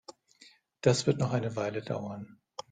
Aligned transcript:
Das 0.81 1.05
wird 1.05 1.19
noch 1.19 1.31
eine 1.31 1.55
Weile 1.55 1.83
dauern. 1.83 2.39